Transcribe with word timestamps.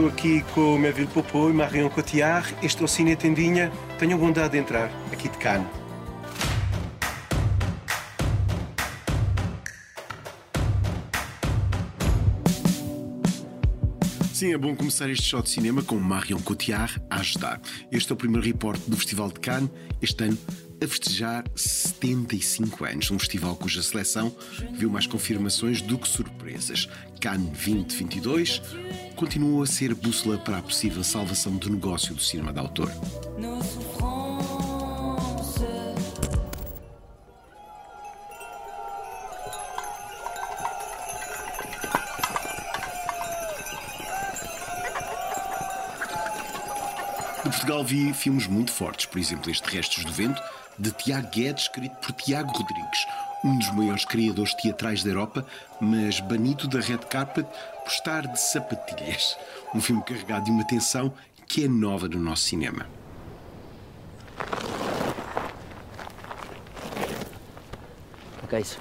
Estou 0.00 0.12
aqui 0.14 0.42
com 0.54 0.78
Melville 0.78 1.06
Popô 1.08 1.50
e 1.50 1.52
Marion 1.52 1.90
Cotillard. 1.90 2.56
Este 2.62 2.80
é 2.80 2.84
o 2.86 2.88
Cine 2.88 3.14
Tendinha. 3.14 3.70
Tenham 3.98 4.18
bondade 4.18 4.52
de 4.52 4.58
entrar, 4.58 4.90
aqui 5.12 5.28
de 5.28 5.36
Cannes. 5.36 5.79
Sim, 14.40 14.54
é 14.54 14.56
bom 14.56 14.74
começar 14.74 15.10
este 15.10 15.26
show 15.26 15.42
de 15.42 15.50
cinema 15.50 15.82
com 15.82 15.96
Marion 15.96 16.38
Cotillard 16.38 16.98
a 17.10 17.16
ajudar. 17.16 17.60
Este 17.92 18.10
é 18.10 18.14
o 18.14 18.16
primeiro 18.16 18.42
reporte 18.42 18.88
do 18.88 18.96
Festival 18.96 19.28
de 19.28 19.38
Cannes, 19.38 19.68
este 20.00 20.24
ano 20.24 20.38
a 20.82 20.86
festejar 20.88 21.44
75 21.54 22.86
anos. 22.86 23.10
Um 23.10 23.18
festival 23.18 23.54
cuja 23.54 23.82
seleção 23.82 24.34
viu 24.72 24.88
mais 24.88 25.06
confirmações 25.06 25.82
do 25.82 25.98
que 25.98 26.08
surpresas. 26.08 26.88
Cannes 27.20 27.50
2022 27.50 28.62
continua 29.14 29.64
a 29.64 29.66
ser 29.66 29.94
bússola 29.94 30.38
para 30.38 30.56
a 30.56 30.62
possível 30.62 31.04
salvação 31.04 31.54
do 31.56 31.68
negócio 31.68 32.14
do 32.14 32.22
cinema 32.22 32.50
de 32.50 32.60
autor. 32.60 32.90
De 47.50 47.56
Portugal 47.56 47.82
vi 47.82 48.14
filmes 48.14 48.46
muito 48.46 48.70
fortes, 48.70 49.06
por 49.06 49.18
exemplo, 49.18 49.50
este 49.50 49.68
Restos 49.74 50.04
do 50.04 50.12
Vento, 50.12 50.40
de 50.78 50.92
Tiago 50.92 51.28
Guedes, 51.30 51.64
escrito 51.64 51.96
por 51.96 52.12
Tiago 52.12 52.52
Rodrigues, 52.52 53.08
um 53.42 53.58
dos 53.58 53.74
maiores 53.74 54.04
criadores 54.04 54.54
teatrais 54.54 55.02
da 55.02 55.10
Europa, 55.10 55.44
mas 55.80 56.20
banido 56.20 56.68
da 56.68 56.78
red 56.78 56.98
carpet 56.98 57.44
por 57.44 57.90
estar 57.90 58.28
de 58.28 58.40
sapatilhas. 58.40 59.36
Um 59.74 59.80
filme 59.80 60.00
carregado 60.04 60.44
de 60.44 60.52
uma 60.52 60.64
tensão 60.64 61.12
que 61.48 61.64
é 61.64 61.68
nova 61.68 62.06
no 62.06 62.20
nosso 62.20 62.44
cinema. 62.44 62.86
O 68.44 68.46
que 68.46 68.54
é 68.54 68.60
isso? 68.60 68.78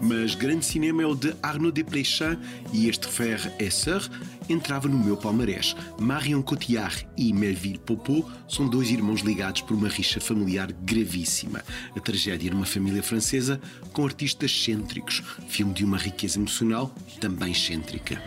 Mas 0.00 0.34
grande 0.34 0.64
cinema 0.64 1.02
é 1.02 1.06
o 1.06 1.14
de 1.14 1.34
Arnaud 1.42 1.72
Desplechin 1.72 2.38
e 2.72 2.88
este 2.88 3.06
Frère 3.06 3.52
et 3.58 3.70
Sœur 3.70 4.08
entrava 4.48 4.88
no 4.88 4.98
meu 4.98 5.16
palmarés. 5.16 5.74
Marion 5.98 6.42
Cotillard 6.42 7.06
e 7.16 7.32
Melville 7.32 7.78
Popot 7.78 8.26
são 8.48 8.68
dois 8.68 8.90
irmãos 8.90 9.20
ligados 9.20 9.62
por 9.62 9.74
uma 9.74 9.88
rixa 9.88 10.20
familiar 10.20 10.72
gravíssima. 10.72 11.62
A 11.96 12.00
tragédia 12.00 12.50
numa 12.50 12.66
família 12.66 13.02
francesa 13.02 13.60
com 13.92 14.04
artistas 14.04 14.50
excêntricos. 14.50 15.22
Filme 15.48 15.72
de 15.72 15.84
uma 15.84 15.98
riqueza 15.98 16.38
emocional 16.38 16.92
também 17.20 17.52
excêntrica. 17.52 18.20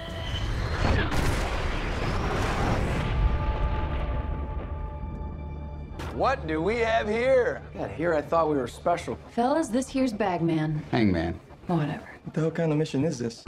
What 6.15 6.47
do 6.47 6.61
we 6.61 6.81
have 6.81 7.09
here? 7.09 7.61
Yeah, 7.75 7.87
here 7.87 8.13
I 8.13 8.21
thought 8.21 8.47
we 8.47 8.55
were 8.55 8.69
special. 8.69 9.17
Fellas, 9.31 9.67
this 9.67 9.89
here's 9.89 10.13
Bagman. 10.13 10.81
Hangman. 10.89 11.35
Whatever. 11.67 12.07
What 12.23 12.33
the 12.33 12.41
hell 12.41 12.51
kind 12.51 12.71
of 12.71 12.77
mission 12.77 13.03
is 13.03 13.17
this? 13.17 13.43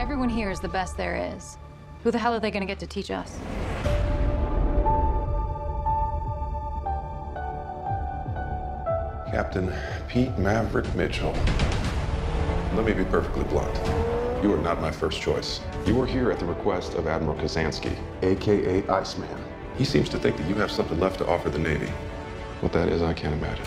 Everyone 0.00 0.28
here 0.28 0.50
is 0.50 0.58
the 0.58 0.68
best 0.68 0.96
there 0.96 1.14
is. 1.36 1.58
Who 2.02 2.10
the 2.10 2.18
hell 2.18 2.34
are 2.34 2.40
they 2.40 2.50
gonna 2.50 2.66
get 2.66 2.80
to 2.80 2.86
teach 2.86 3.12
us? 3.12 3.38
Captain 9.30 9.72
Pete 10.08 10.36
Maverick 10.38 10.92
Mitchell. 10.96 11.34
Let 12.74 12.84
me 12.84 12.94
be 12.94 13.04
perfectly 13.04 13.44
blunt. 13.44 13.76
You 14.42 14.52
are 14.54 14.60
not 14.60 14.80
my 14.80 14.90
first 14.90 15.20
choice. 15.20 15.60
You 15.86 16.00
are 16.02 16.06
here 16.06 16.32
at 16.32 16.40
the 16.40 16.46
request 16.46 16.94
of 16.94 17.06
Admiral 17.06 17.36
Kazansky, 17.36 17.96
aka 18.22 18.88
Iceman. 18.88 19.44
He 19.76 19.84
seems 19.84 20.08
to 20.08 20.18
think 20.18 20.36
that 20.36 20.48
you 20.48 20.56
have 20.56 20.70
something 20.70 20.98
left 20.98 21.18
to 21.18 21.26
offer 21.26 21.48
the 21.48 21.58
Navy. 21.58 21.92
What 22.60 22.72
that 22.72 22.88
is, 22.88 23.02
I 23.02 23.12
can't 23.12 23.34
imagine. 23.34 23.64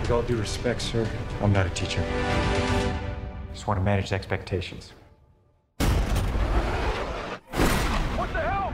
With 0.00 0.10
all 0.12 0.22
due 0.22 0.36
respect, 0.36 0.80
sir, 0.80 1.04
I'm 1.42 1.52
not 1.52 1.66
a 1.66 1.70
teacher. 1.70 2.00
Just 3.52 3.66
want 3.66 3.80
to 3.80 3.84
manage 3.84 4.12
expectations. 4.12 4.92
What 8.16 8.32
the 8.32 8.40
hell? 8.40 8.72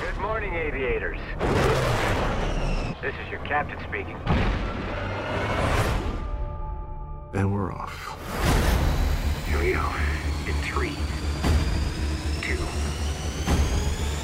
Good 0.00 0.18
morning, 0.18 0.54
aviators. 0.54 1.18
This 3.02 3.14
is 3.14 3.30
your 3.30 3.40
captain 3.40 3.78
speaking. 3.80 4.16
And 7.34 7.52
we're 7.52 7.70
off. 7.70 8.16
Here 9.46 9.58
we 9.58 9.72
go. 9.72 9.92
In 10.46 10.54
three, 10.62 10.96
two, 12.40 12.56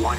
one. 0.02 0.18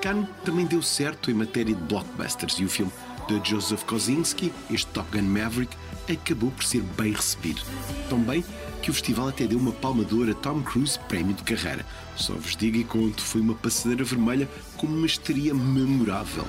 Cannes 0.00 0.28
também 0.44 0.64
deu 0.64 0.80
certo 0.80 1.30
em 1.30 1.34
matéria 1.34 1.74
de 1.74 1.82
blockbusters 1.82 2.54
e 2.58 2.64
o 2.64 2.68
filme 2.68 2.92
de 3.26 3.50
Joseph 3.50 3.82
Kosinski, 3.84 4.52
este 4.70 4.86
Top 4.92 5.10
Gun 5.10 5.24
Maverick, 5.24 5.76
acabou 6.10 6.50
por 6.50 6.64
ser 6.64 6.82
bem 6.96 7.12
recebido. 7.12 7.60
Tão 8.08 8.18
bem 8.20 8.44
que 8.80 8.90
o 8.90 8.94
festival 8.94 9.28
até 9.28 9.46
deu 9.46 9.58
uma 9.58 9.72
palma 9.72 10.04
de 10.04 10.14
ouro 10.14 10.30
a 10.30 10.34
Tom 10.34 10.62
Cruise 10.62 10.98
prémio 11.08 11.34
de 11.34 11.42
carreira. 11.42 11.84
Só 12.16 12.32
vos 12.32 12.56
digo 12.56 12.76
e 12.76 12.84
conto, 12.84 13.20
foi 13.20 13.40
uma 13.40 13.54
passadeira 13.54 14.04
vermelha 14.04 14.48
com 14.76 14.86
uma 14.86 15.06
estaria 15.06 15.52
memorável. 15.52 16.46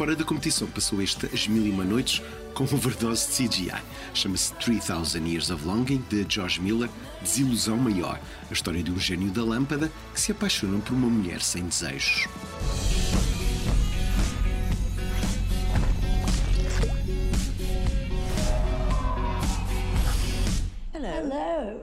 Fora 0.00 0.16
da 0.16 0.24
competição 0.24 0.66
passou 0.66 1.02
este 1.02 1.26
As 1.26 1.46
Mil 1.46 1.66
e 1.66 1.70
Uma 1.70 1.84
Noites 1.84 2.22
com 2.54 2.64
overdose 2.64 3.28
de 3.28 3.48
CGI. 3.50 3.82
Chama-se 4.14 4.54
3000 4.54 5.26
Years 5.26 5.50
of 5.50 5.62
Longing, 5.66 6.02
de 6.08 6.24
George 6.26 6.58
Miller, 6.58 6.88
Desilusão 7.20 7.76
Maior, 7.76 8.18
a 8.48 8.50
história 8.50 8.82
de 8.82 8.90
um 8.90 8.98
gênio 8.98 9.30
da 9.30 9.44
lâmpada 9.44 9.92
que 10.14 10.18
se 10.18 10.32
apaixona 10.32 10.78
por 10.78 10.94
uma 10.94 11.06
mulher 11.06 11.42
sem 11.42 11.64
desejos. 11.64 12.26
Hello. 20.94 21.78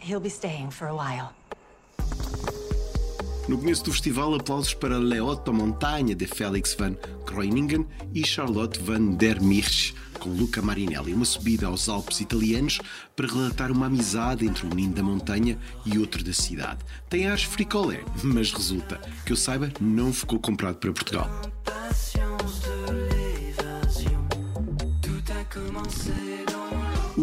He'll 0.00 0.18
be 0.18 0.28
staying 0.28 0.72
for 0.72 0.88
a 0.88 0.94
while. 0.96 1.32
Começo 3.62 3.84
do 3.84 3.92
festival, 3.92 4.34
aplausos 4.34 4.74
para 4.74 4.98
Leoto 4.98 5.52
Montanha, 5.52 6.16
de 6.16 6.26
Felix 6.26 6.74
van 6.74 6.96
Groeningen, 7.24 7.86
e 8.12 8.26
Charlotte 8.26 8.80
van 8.80 9.12
der 9.12 9.40
Mirch, 9.40 9.94
com 10.18 10.30
Luca 10.30 10.60
Marinelli. 10.60 11.14
Uma 11.14 11.24
subida 11.24 11.68
aos 11.68 11.88
Alpes 11.88 12.20
italianos 12.20 12.80
para 13.14 13.28
relatar 13.28 13.70
uma 13.70 13.86
amizade 13.86 14.44
entre 14.44 14.66
um 14.66 14.70
menino 14.70 14.94
da 14.94 15.04
montanha 15.04 15.56
e 15.86 15.96
outro 15.96 16.24
da 16.24 16.32
cidade. 16.32 16.80
Tem 17.08 17.28
ares 17.28 17.44
fricolé, 17.44 18.02
mas 18.24 18.52
resulta, 18.52 19.00
que 19.24 19.30
eu 19.30 19.36
saiba, 19.36 19.70
não 19.80 20.12
ficou 20.12 20.40
comprado 20.40 20.78
para 20.78 20.92
Portugal. 20.92 21.30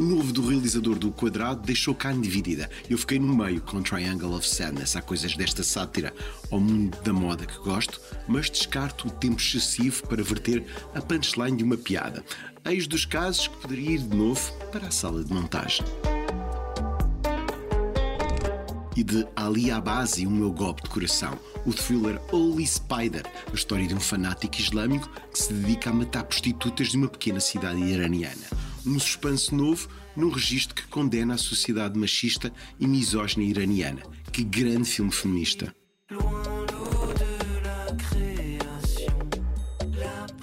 Novo 0.09 0.33
do 0.33 0.47
realizador 0.47 0.97
do 0.97 1.11
Quadrado 1.11 1.61
deixou 1.61 1.93
carne 1.93 2.23
dividida. 2.23 2.67
Eu 2.89 2.97
fiquei 2.97 3.19
no 3.19 3.35
meio 3.35 3.61
com 3.61 3.79
Triangle 3.83 4.33
of 4.33 4.47
Sadness. 4.47 4.95
Há 4.95 5.03
coisas 5.03 5.35
desta 5.35 5.63
sátira 5.63 6.11
ao 6.49 6.59
mundo 6.59 6.97
da 7.03 7.13
moda 7.13 7.45
que 7.45 7.59
gosto, 7.59 8.01
mas 8.27 8.49
descarto 8.49 9.07
o 9.07 9.11
tempo 9.11 9.39
excessivo 9.39 10.07
para 10.07 10.23
verter 10.23 10.65
a 10.95 11.01
punchline 11.01 11.57
de 11.57 11.63
uma 11.63 11.77
piada. 11.77 12.25
Eis 12.65 12.87
dos 12.87 13.05
casos 13.05 13.49
que 13.49 13.57
poderia 13.57 13.91
ir 13.91 13.99
de 13.99 14.17
novo 14.17 14.51
para 14.71 14.87
a 14.87 14.91
sala 14.91 15.23
de 15.23 15.31
montagem. 15.31 15.85
E 18.95 19.03
de 19.03 19.27
Ali 19.35 19.69
Abazi, 19.69 20.25
o 20.25 20.31
meu 20.31 20.51
golpe 20.51 20.81
de 20.83 20.89
coração, 20.89 21.37
o 21.67 21.71
thriller 21.71 22.19
Holy 22.31 22.65
Spider, 22.65 23.23
a 23.49 23.53
história 23.53 23.87
de 23.87 23.93
um 23.93 23.99
fanático 23.99 24.59
islâmico 24.59 25.07
que 25.31 25.39
se 25.39 25.53
dedica 25.53 25.91
a 25.91 25.93
matar 25.93 26.23
prostitutas 26.23 26.87
de 26.87 26.97
uma 26.97 27.07
pequena 27.07 27.39
cidade 27.39 27.79
iraniana 27.79 28.58
um 28.85 28.99
suspense 28.99 29.53
novo 29.53 29.87
num 30.15 30.29
registro 30.29 30.75
que 30.75 30.87
condena 30.87 31.35
a 31.35 31.37
sociedade 31.37 31.97
machista 31.97 32.51
e 32.79 32.87
misógina 32.87 33.43
iraniana. 33.43 34.01
Que 34.31 34.43
grande 34.43 34.89
filme 34.89 35.11
feminista! 35.11 35.73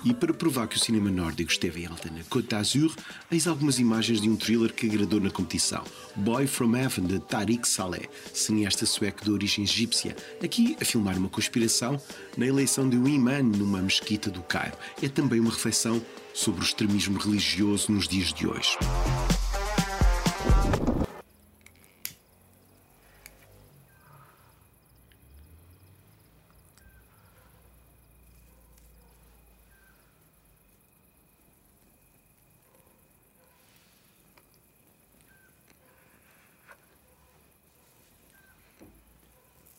E 0.07 0.15
para 0.15 0.33
provar 0.33 0.69
que 0.69 0.77
o 0.77 0.79
cinema 0.79 1.11
nórdico 1.11 1.51
esteve 1.51 1.83
em 1.83 1.87
alta 1.87 2.09
na 2.09 2.23
Côte 2.31 2.47
d'Azur, 2.47 2.95
eis 3.29 3.49
algumas 3.49 3.81
imagens 3.81 4.21
de 4.21 4.31
um 4.31 4.37
thriller 4.37 4.73
que 4.73 4.87
agradou 4.87 5.21
na 5.21 5.33
competição. 5.33 5.83
Boy 6.15 6.47
from 6.47 6.77
Heaven, 6.77 7.07
de 7.07 7.19
Tariq 7.19 7.67
Saleh, 7.67 8.09
cineasta 8.33 8.87
sueco 8.87 9.25
de 9.25 9.33
origem 9.33 9.65
egípcia, 9.65 10.15
aqui 10.41 10.77
a 10.81 10.85
filmar 10.85 11.19
uma 11.19 11.29
conspiração 11.29 12.01
na 12.37 12.47
eleição 12.47 12.89
de 12.89 12.97
um 12.97 13.09
imã 13.09 13.43
numa 13.43 13.83
mesquita 13.83 14.31
do 14.31 14.45
Cairo. 14.45 14.77
É 15.03 15.09
também 15.09 15.41
uma 15.41 15.51
reflexão 15.51 16.01
sobre 16.37 16.61
o 16.61 16.65
extremismo 16.65 17.19
religioso 17.19 17.91
nos 17.91 18.07
dias 18.07 18.31
de 18.33 18.47
hoje. 18.47 18.77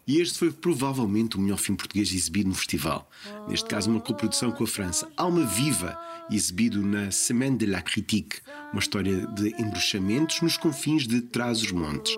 E 0.08 0.22
este 0.22 0.40
foi 0.40 0.52
provavelmente 0.52 1.36
o 1.36 1.40
melhor 1.42 1.58
filme 1.58 1.78
português 1.78 2.14
exibido 2.14 2.48
no 2.48 2.56
festival. 2.56 3.10
Neste 3.50 3.68
caso, 3.68 3.92
uma 3.92 4.00
coprodução 4.00 4.52
com 4.52 4.64
a 4.64 4.68
França. 4.68 5.12
Alma 5.18 5.46
Viva, 5.46 6.00
exibido 6.32 6.82
na 6.82 7.12
Semaine 7.12 7.58
de 7.58 7.66
la 7.66 7.82
Critique, 7.82 8.40
uma 8.72 8.80
história 8.80 9.28
de 9.28 9.50
embruxamentos 9.62 10.40
nos 10.42 10.56
confins 10.56 11.06
de 11.06 11.20
Trás-os-Montes. 11.20 12.16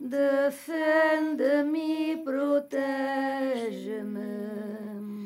Defende-me, 0.00 0.46
protege-me. 2.24 2.86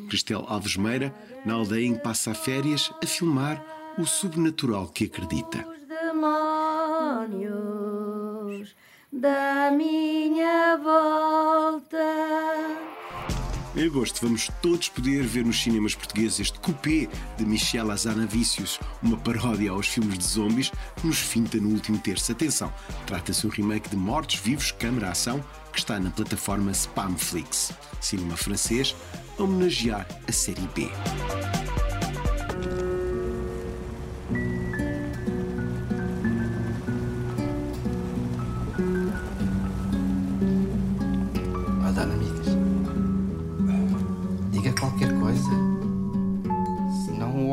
Cristel 0.08 0.44
Alves 0.48 0.76
Meira, 0.76 1.14
na 1.46 1.54
aldeia 1.54 1.86
em 1.86 1.94
que 1.94 2.02
passa 2.02 2.34
férias, 2.34 2.90
a 3.00 3.06
filmar 3.06 3.64
o 3.96 4.04
sobrenatural 4.04 4.88
que 4.88 5.04
acredita. 5.04 5.64
Os 5.68 5.86
demónios 5.86 7.60
da 9.12 9.70
minha 9.70 10.76
volta. 10.76 11.09
Em 13.76 13.86
agosto 13.86 14.20
vamos 14.20 14.50
todos 14.60 14.88
poder 14.88 15.22
ver 15.22 15.44
nos 15.44 15.62
cinemas 15.62 15.94
portugueses 15.94 16.40
este 16.40 16.58
coupé 16.58 17.08
de 17.38 17.44
Michel 17.44 17.90
Azanavicius, 17.92 18.80
uma 19.00 19.16
paródia 19.16 19.70
aos 19.70 19.86
filmes 19.86 20.18
de 20.18 20.24
zombies 20.24 20.72
que 20.96 21.06
nos 21.06 21.18
finta 21.18 21.56
no 21.58 21.68
último 21.68 21.96
terço. 21.98 22.32
Atenção, 22.32 22.72
trata-se 23.06 23.42
de 23.42 23.46
um 23.46 23.50
remake 23.50 23.88
de 23.88 23.96
Mortos 23.96 24.40
Vivos, 24.40 24.72
Câmara 24.72 25.10
Ação, 25.10 25.42
que 25.72 25.78
está 25.78 26.00
na 26.00 26.10
plataforma 26.10 26.74
Spamflix, 26.74 27.72
cinema 28.00 28.36
francês, 28.36 28.96
a 29.38 29.42
homenagear 29.42 30.06
a 30.26 30.32
série 30.32 30.68
B. 30.74 30.90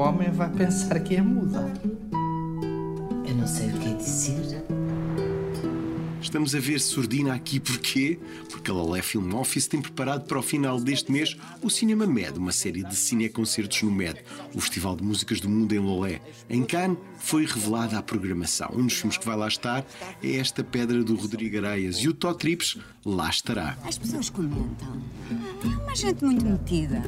homem 0.07 0.31
vai 0.31 0.49
pensar 0.49 0.99
que 1.01 1.15
é 1.15 1.21
muda. 1.21 1.71
Eu 3.27 3.35
não 3.35 3.45
sei 3.45 3.69
o 3.69 3.73
que 3.73 3.89
é 3.89 3.93
dizer. 3.93 4.65
Estamos 6.21 6.55
a 6.55 6.59
ver 6.59 6.79
Sordina 6.79 7.33
aqui 7.33 7.59
porquê? 7.59 8.17
Porque 8.49 8.71
a 8.71 8.73
Lolé 8.73 9.01
Film 9.01 9.33
Office 9.35 9.67
tem 9.67 9.81
preparado 9.81 10.25
para 10.25 10.39
o 10.39 10.41
final 10.41 10.79
deste 10.79 11.11
mês 11.11 11.37
o 11.61 11.69
Cinema 11.69 12.05
Med, 12.05 12.37
uma 12.37 12.51
série 12.51 12.83
de 12.83 12.95
cineconcertos 12.95 13.81
no 13.83 13.91
Med, 13.91 14.19
o 14.53 14.59
Festival 14.59 14.95
de 14.95 15.03
Músicas 15.03 15.39
do 15.39 15.49
Mundo 15.49 15.73
em 15.73 15.79
Lolé. 15.79 16.21
Em 16.49 16.63
Cannes 16.63 16.97
foi 17.17 17.45
revelada 17.45 17.97
a 17.97 18.01
programação. 18.01 18.69
Um 18.73 18.85
dos 18.85 18.93
filmes 18.93 19.17
que 19.17 19.25
vai 19.25 19.37
lá 19.37 19.47
estar 19.47 19.85
é 20.23 20.37
esta 20.37 20.63
Pedra 20.63 21.03
do 21.03 21.15
Rodrigo 21.15 21.57
Areias 21.57 21.97
e 21.97 22.07
o 22.07 22.13
Tó 22.13 22.33
Trips 22.33 22.77
lá 23.05 23.29
estará. 23.29 23.77
As 23.83 23.97
pessoas 23.97 24.29
comentam. 24.29 25.01
É 25.63 25.83
uma 25.83 25.95
gente 25.95 26.23
muito 26.23 26.45
metida 26.45 27.03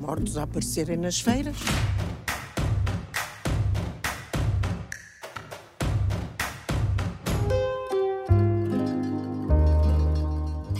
mortos 0.00 0.36
a 0.36 0.42
aparecerem 0.42 0.96
nas 0.96 1.20
feiras. 1.20 1.56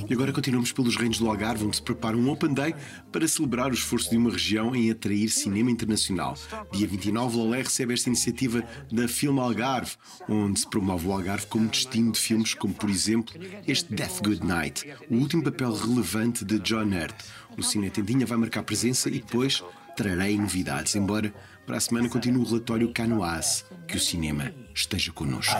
E 0.08 0.14
agora 0.14 0.32
continuamos 0.32 0.70
pelos 0.70 0.96
reinos 0.96 1.18
do 1.18 1.28
Algarve, 1.28 1.64
onde 1.64 1.76
se 1.76 1.82
prepara 1.82 2.16
um 2.16 2.30
Open 2.30 2.54
Day 2.54 2.74
para 3.10 3.26
celebrar 3.26 3.70
o 3.70 3.74
esforço 3.74 4.10
de 4.10 4.16
uma 4.16 4.30
região 4.30 4.74
em 4.74 4.90
atrair 4.90 5.28
cinema 5.28 5.70
internacional. 5.70 6.34
Dia 6.72 6.86
29, 6.86 7.36
Lolé 7.36 7.62
recebe 7.62 7.92
esta 7.92 8.08
iniciativa 8.08 8.62
da 8.92 9.08
Film 9.08 9.40
Algarve, 9.40 9.96
onde 10.28 10.60
se 10.60 10.68
promove 10.68 11.08
o 11.08 11.12
Algarve 11.12 11.46
como 11.46 11.68
destino 11.68 12.12
de 12.12 12.20
filmes 12.20 12.54
como, 12.54 12.72
por 12.72 12.88
exemplo, 12.88 13.34
este 13.66 13.92
Death 13.92 14.22
Good 14.22 14.46
Night, 14.46 14.86
o 15.10 15.16
último 15.16 15.42
papel 15.42 15.72
relevante 15.72 16.44
de 16.44 16.60
John 16.60 16.86
Hurt. 16.86 17.16
O 17.58 17.62
Cine 17.62 17.90
Tendinha 17.90 18.26
vai 18.26 18.38
marcar 18.38 18.62
presença 18.62 19.08
e 19.08 19.18
depois 19.18 19.64
trarei 19.96 20.38
novidades, 20.38 20.94
embora 20.94 21.34
para 21.66 21.78
a 21.78 21.80
semana 21.80 22.08
continue 22.08 22.42
o 22.42 22.46
relatório 22.46 22.92
Canoise, 22.92 23.64
que 23.88 23.96
o 23.96 24.00
cinema 24.00 24.52
esteja 24.72 25.10
connosco. 25.10 25.56